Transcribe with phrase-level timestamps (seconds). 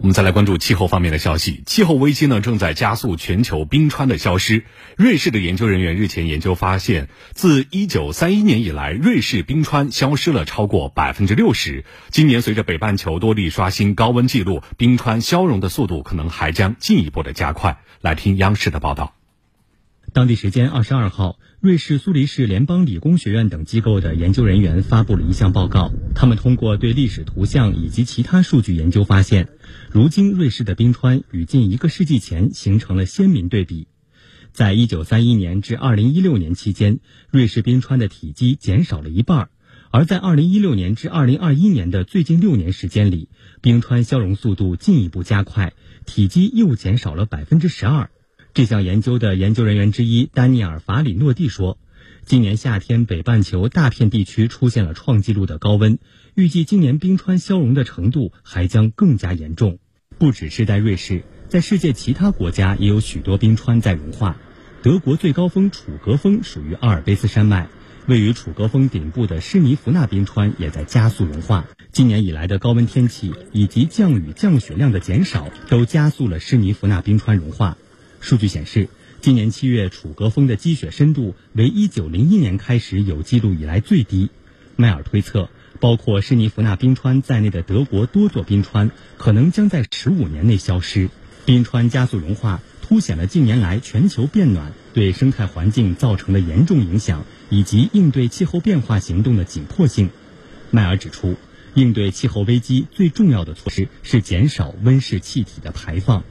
[0.00, 1.62] 我们再来关注气候方面的消息。
[1.66, 4.64] 气候危机呢正在加速全球冰川的消失。
[4.96, 11.84] 瑞士的研究人员日前研究发现，自1931年以来，瑞士冰川消失了超过百分之六十。
[12.08, 17.82] 今年随着北半球多地刷新高温记录，冰川消融的速度可能还将进一步的加快。
[18.00, 19.19] 来听央视的报道。
[20.12, 25.92] 当地时间二十二号，瑞士苏黎世联邦理工学院等机构的研究人员发布了一项报告。
[26.16, 29.48] 他们通过对历史图像以及其他数据研究发现，
[29.88, 33.86] 如今瑞士的冰川与近一个世纪前形成了鲜明对比。
[34.52, 36.98] 在一九三一年至二零一六年期间，
[37.30, 39.46] 瑞士冰川的体积减少了一半；
[39.92, 43.28] 而在二零一六年至二零二一年的最近六年时间里，
[43.60, 45.72] 冰川消融速度进一步加快，
[46.04, 48.10] 体积又减少了百分之十二。
[48.52, 51.78] 这项研究的研究人员之一丹尼尔·法里诺蒂说
[52.26, 56.00] ：“今年夏天，北半球大片地区出现了创纪录的高温，
[56.34, 59.78] 预计今年冰川消融的程度还将更加严重。
[60.18, 64.36] 不只是在瑞士，在世界其他国家也有许多冰川在融化。
[64.82, 67.68] 德国最高峰楚格峰属于阿尔卑斯山脉，
[68.06, 71.66] 位于楚格峰顶部的施尼弗纳冰川也在加速融化。
[71.92, 77.78] 今年以来的高温天气以及降雨降雪量的减少，都加速了施尼弗纳冰川融化。”
[78.20, 78.88] 数据显示，
[79.20, 84.30] 今年七月楚格峰的积雪深度为一九零一年开始有记录以来最低。
[84.76, 91.10] 迈尔推测，包括施尼弗纳冰川在内的德国多座冰川可能将在十五年内消失。
[91.44, 100.10] 冰川加速融化，凸显了近年来全球变暖对生态环境造成的严重影响，以及应对气候变化行动的紧迫性。
[100.70, 101.36] 迈尔指出，
[101.74, 106.22] 应对气候危机最重要的措施是减少温室气体的排放。